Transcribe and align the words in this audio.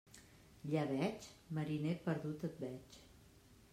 Llebeig?, 0.69 1.27
mariner, 1.57 1.93
perdut 2.07 2.47
et 2.51 2.59
veig. 2.67 3.01